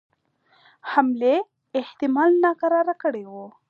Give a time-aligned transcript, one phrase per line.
[0.91, 1.35] حملې
[1.79, 3.45] احتمال ناکراره کړي وه.